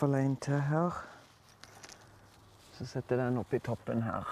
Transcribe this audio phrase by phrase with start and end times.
[0.00, 0.94] fall en til her.
[2.72, 4.28] Så setter jeg den oppi toppen her.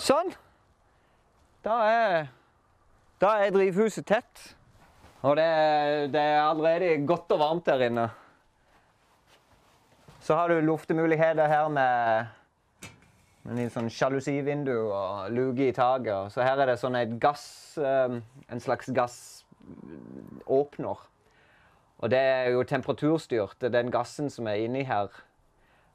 [0.00, 0.30] Sånn.
[1.66, 2.28] Da er,
[3.20, 4.44] da er drivhuset tett.
[5.26, 5.46] Og det,
[6.14, 8.08] det er allerede godt og varmt der inne.
[10.22, 12.32] Så har du luftemuligheter her med,
[13.46, 16.32] en sånn sjalusivindu og luke i taket.
[16.34, 21.04] Så her er det sånn et gass, eh, en slags gassåpner.
[21.96, 23.62] Og det er jo temperaturstyrt.
[23.62, 25.08] Er den gassen som er inni her.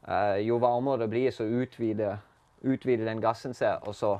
[0.07, 2.17] Eh, jo varmere det blir, så utvider,
[2.63, 4.17] utvider den gassen seg, og så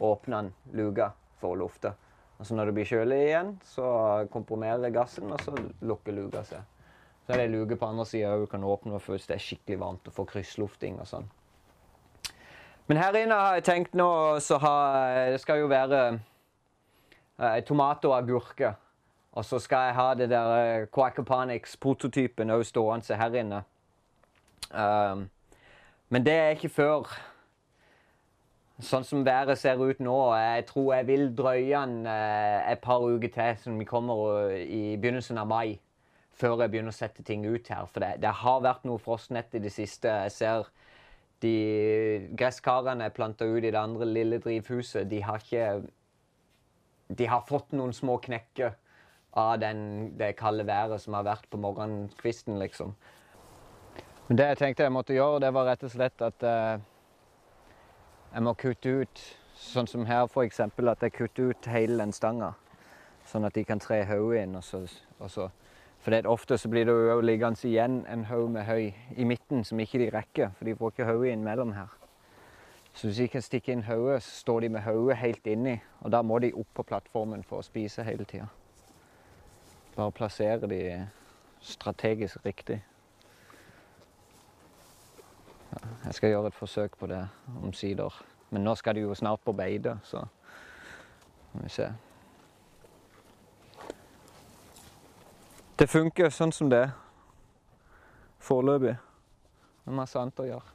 [0.00, 1.94] åpner den luka for å lufte.
[2.38, 6.60] Og så når det blir kjølig igjen, så komprimerer gassen, og så lukker luka seg.
[7.22, 9.78] Så er det ei luke på andre sida du kan åpne hvis det er skikkelig
[9.78, 11.28] varmt og få krysslufting og sånn.
[12.86, 14.08] Men her inne har jeg tenkt nå
[14.42, 14.76] så ha
[15.32, 16.00] Det skal jo være
[17.38, 18.74] eh, tomat og agurker.
[19.32, 23.62] Og så skal jeg ha det der eh, Quackaponics-prototypen òg stående her inne.
[24.72, 25.28] Um,
[26.08, 27.08] men det er ikke før
[28.82, 33.04] Sånn som været ser ut nå, jeg tror jeg vil drøye den eh, et par
[33.04, 35.76] uker til, som vi kommer i begynnelsen av mai.
[36.34, 37.86] Før jeg begynner å sette ting ut her.
[37.86, 40.10] For det, det har vært noe frostnett i det siste.
[40.24, 40.72] Jeg ser
[41.42, 45.82] de gresskarene jeg planta ut i det andre lille drivhuset, de har ikke
[47.12, 48.72] De har fått noen små knekker
[49.36, 52.94] av den, det kalde været som har vært på morgenkvisten, liksom.
[54.28, 56.80] Men det jeg tenkte jeg måtte gjøre, det var rett og slett at eh,
[58.32, 59.22] jeg må kutte ut,
[59.60, 62.54] sånn som her for eksempel, at jeg kutter ut hele den stanga.
[63.28, 64.56] Sånn at de kan tre hodet inn.
[64.56, 64.80] Og så,
[65.18, 65.50] og så.
[66.02, 69.24] For det er ofte så blir det jo liggende igjen en haug med høy i
[69.24, 71.92] midten som ikke de rekker, for de får ikke hodet inn mellom her.
[72.92, 76.12] Så hvis de kan stikke inn hodet, så står de med hodet helt inni, og
[76.12, 78.50] da må de opp på plattformen for å spise hele tida.
[79.94, 80.82] Bare plassere de
[81.62, 82.82] strategisk riktig.
[86.04, 87.22] Jeg skal gjøre et forsøk på det
[87.62, 88.22] omsider.
[88.50, 90.26] Men nå skal de jo snart på beite, så
[91.54, 91.86] vi se.
[95.78, 96.90] Det funker sånn som det er.
[98.42, 98.92] Foreløpig.
[98.96, 100.74] Det er masse annet å gjøre.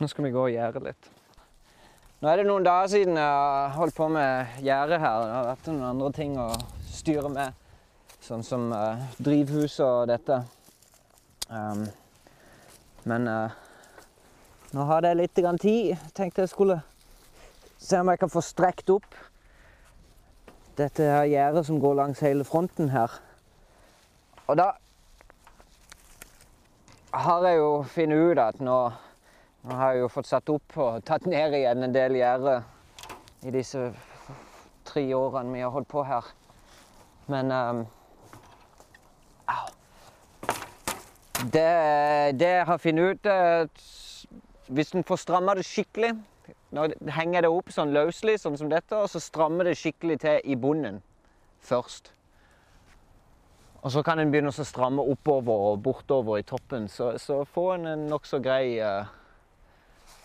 [0.00, 1.10] Nå skal vi gå og gjære litt.
[2.22, 5.18] Nå er det noen dager siden jeg har holdt på med gjerdet her.
[5.20, 6.46] Det har vært noen andre ting å
[6.88, 7.60] styre med.
[8.24, 10.40] Sånn som uh, drivhus og dette.
[11.50, 11.84] Um,
[13.04, 13.52] men uh,
[14.72, 15.92] nå har jeg litt tid.
[16.16, 16.78] Tenkte jeg skulle
[17.76, 19.20] se om jeg kan få strekt opp
[20.80, 23.12] dette her gjerdet som går langs hele fronten her.
[24.46, 24.70] Og da
[27.14, 28.78] har jeg jo funnet ut at nå,
[29.64, 32.58] nå har jeg jo fått satt opp og tatt ned igjen en del gjerde
[33.44, 33.86] i disse
[34.84, 36.28] tre årene vi har holdt på her.
[37.32, 37.84] Men um,
[39.48, 39.64] Au.
[41.40, 41.64] Det,
[42.40, 43.66] det jeg har funnet ut er
[44.72, 46.14] Hvis en får stramma det skikkelig
[46.76, 50.40] Nå henger det opp sånn løselig, sånn som dette, og så strammer det skikkelig til
[50.44, 51.00] i bunnen
[51.64, 52.10] først.
[53.84, 56.86] Og så kan en begynne å stramme oppover og bortover i toppen.
[56.88, 59.10] Så, så får en en nokså grei eh,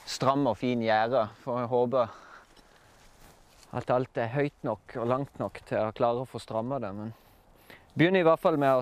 [0.08, 1.26] stram og fin gjerde.
[1.44, 2.14] For jeg håper
[3.76, 6.94] at alt er høyt nok og langt nok til å klare å få stramma det.
[6.96, 7.12] Men
[8.00, 8.80] begynner i hvert fall med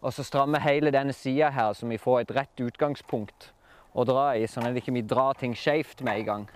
[0.00, 3.50] å stramme hele denne sida her, så vi får et rett utgangspunkt
[3.92, 6.48] å dra i, sånn at vi ikke drar ting skeivt med en gang.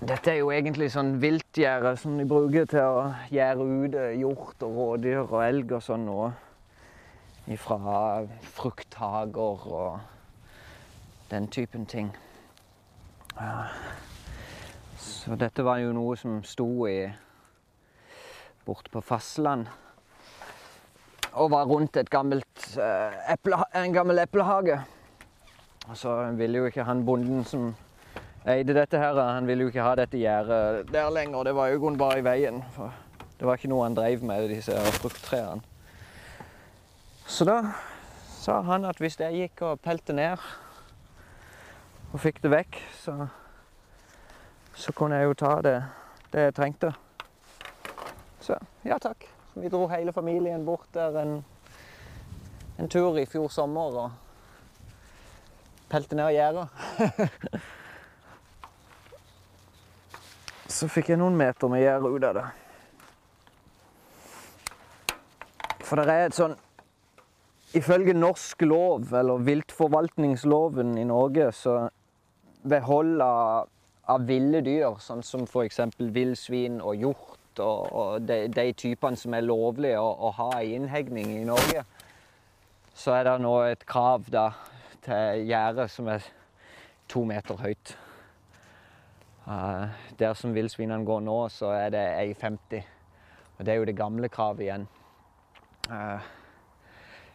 [0.00, 4.78] Dette er jo egentlig sånn viltgjerde som de bruker til å gjære ute hjort og
[4.78, 6.30] rådyr og elg og sånn nå.
[7.52, 8.22] Ifra
[8.56, 9.98] frukthager og
[11.28, 12.08] den typen ting.
[13.34, 13.66] Ja.
[14.96, 17.04] Så dette var jo noe som sto i
[18.64, 19.68] borte på fastland.
[21.34, 24.80] Og var rundt et gammelt, eh, eple, en gammel eplehage.
[25.90, 27.74] Og så ville jo ikke han bonden som
[28.48, 31.44] eide dette her, han ville jo ikke ha dette gjerdet der lenger.
[31.44, 32.62] Det var jo grunnen bare i veien.
[32.76, 32.92] For
[33.38, 35.62] det var ikke noe han drev med, disse frukttrærne.
[37.30, 37.60] Så da
[38.40, 40.40] sa han at hvis jeg gikk og pelte ned
[42.10, 43.14] og fikk det vekk, så,
[44.74, 45.76] så kunne jeg jo ta det,
[46.32, 46.92] det jeg trengte.
[48.40, 49.28] Så ja takk.
[49.54, 51.36] Vi dro hele familien bort der en,
[52.78, 54.10] en tur i fjor sommer og
[55.90, 56.68] pelte ned gjerdet.
[60.80, 62.46] Så fikk jeg noen meter med gjerde ut av det.
[65.84, 66.54] For det er et sånn
[67.76, 71.76] ifølge norsk lov, eller viltforvaltningsloven i Norge, så
[72.62, 73.68] ved hold av,
[74.08, 75.82] av ville dyr, sånn som f.eks.
[76.00, 80.72] villsvin og hjort og, og de, de, typene som er lovlige å, å, ha i
[80.78, 81.84] innhegning i Norge,
[82.96, 84.50] så er det nå et krav da,
[85.04, 86.24] til gjerde som er
[87.10, 87.98] to meter høyt.
[89.50, 89.88] Uh,
[90.18, 92.02] der som villsvinene går nå, så er det
[92.38, 92.84] 1,50.
[93.58, 94.84] Og det er jo det gamle kravet igjen.
[95.90, 96.22] Uh,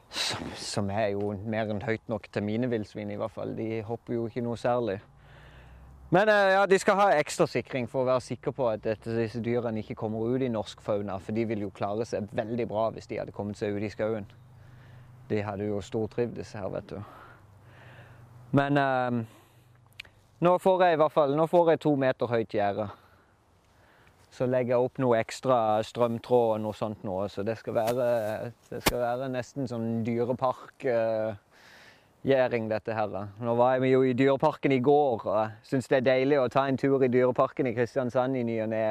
[0.09, 3.51] som, som, er jo mer enn høyt nok til mine villsvin, i hvert fall.
[3.57, 5.01] De hopper jo ikke noe særlig.
[6.15, 9.43] Men uh, ja, de skal ha ekstra sikring for å være sikker på at disse
[9.43, 11.19] dyrene ikke kommer ut i norsk fauna.
[11.19, 13.91] For de vil jo klare seg veldig bra hvis de hadde kommet seg ut i
[13.91, 14.29] skauen.
[15.27, 17.01] De hadde jo stortrivdes her, vet du.
[18.55, 18.79] Men
[20.43, 22.89] nå får jeg i hvert fall nå får jeg to meter høyt gjerde.
[24.35, 27.27] Så legger jeg opp noe ekstra strømtråd og noe sånt nå.
[27.31, 28.05] Så det skal være,
[28.67, 33.07] det skal være nesten sånn dyreparkgjerding, dette her.
[33.39, 36.51] Nå var jeg jo i Dyreparken i går, og jeg syns det er deilig å
[36.51, 38.83] ta en tur i Dyreparken i Kristiansand i ny og ne.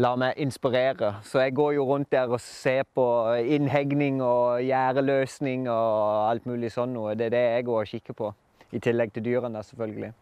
[0.00, 1.14] la meg inspirere.
[1.26, 6.70] Så jeg går jo rundt der og ser på innhegning og gjerdeløsning og alt mulig
[6.72, 7.14] sånn noe.
[7.18, 8.32] Det er det jeg går og kikker på.
[8.72, 10.12] I tillegg til dyrene, selvfølgelig.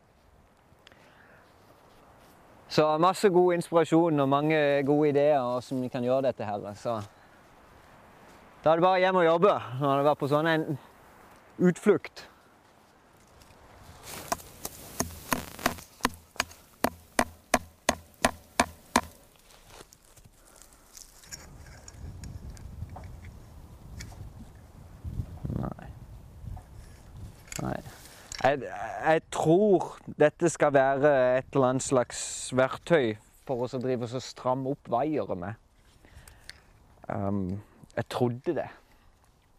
[2.69, 4.57] Så masse god inspirasjon og mange
[4.87, 6.75] gode ideer hvordan vi kan gjøre dette her.
[6.75, 7.01] Så
[8.65, 10.67] da er det bare hjem og jobbe når det vært på sånn en
[11.59, 12.27] utflukt.
[28.49, 32.21] Jeg, jeg, tror dette skal være et eller annet slags
[32.57, 33.11] verktøy
[33.45, 35.59] for oss å drive og stramme opp vaiere med.
[37.13, 37.59] Um,
[37.93, 38.69] jeg trodde det.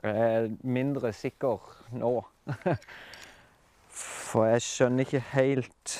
[0.01, 1.69] Jeg er mindre sikker
[2.01, 2.15] nå.
[3.99, 5.95] For jeg skjønner ikke helt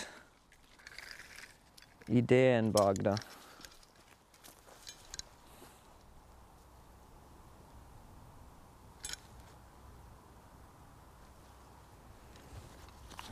[2.10, 3.20] ideen bak det.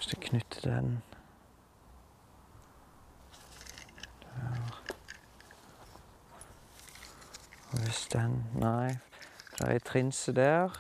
[0.08, 1.04] Hvis jeg knytter den
[4.36, 4.72] Der.
[7.72, 8.88] Og hvis den Nei,
[9.58, 10.78] det er ei trinse der.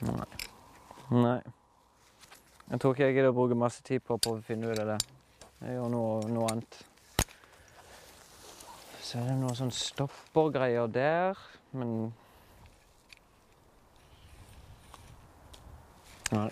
[0.00, 0.24] Nei.
[1.10, 1.42] Nei.
[2.70, 4.94] Jeg tror ikke jeg gidder å bruke masse tid på, på å finne ut av
[4.94, 5.00] det.
[5.60, 6.84] Jeg gjør noe, noe annet.
[9.14, 11.38] Så er det noen sånn stoppergreier der,
[11.70, 11.90] men
[16.34, 16.48] Nei.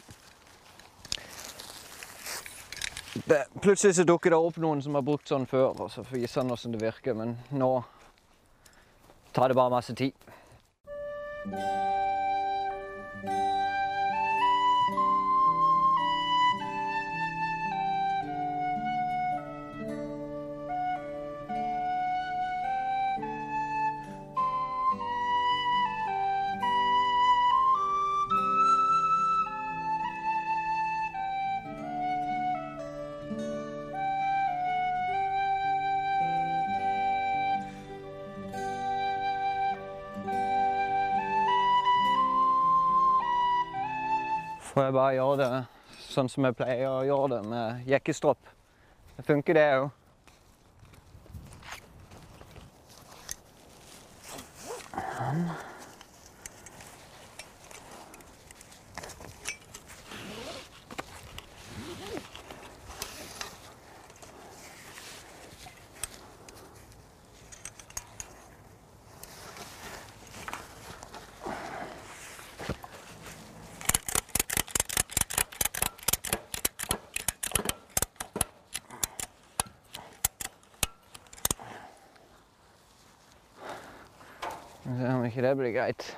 [3.26, 6.44] Det, plutselig så dukker det opp noen som har brukt sånn før, og så viser
[6.44, 7.72] han åssen det virker, men nå
[9.34, 10.14] tar det bare masse tid.
[44.72, 45.50] Får jeg bare gjøre det
[46.00, 48.52] sånn som jeg pleier å gjøre det, med jekkestropp.
[49.16, 49.90] Det funker, det òg.
[55.12, 55.44] Sånn.
[84.82, 86.08] Se om ikke det blir greit.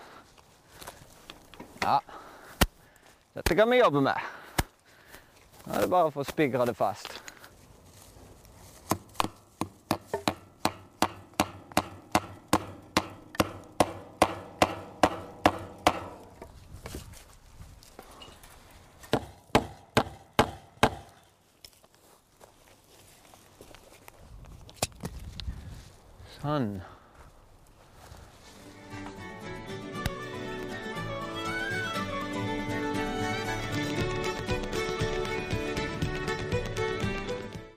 [1.83, 1.99] Ja.
[3.35, 4.17] Dette kan vi jobbe med.
[5.67, 7.21] Nå er det bare å få spigra det fast.
[26.41, 26.94] Sånn.